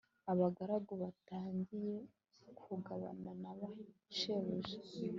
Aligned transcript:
abagaragu 0.31 0.93
batangiye 1.03 1.95
kugabana 2.61 3.31
na 3.41 3.51
ba 3.59 3.69
shebuja 4.17 4.77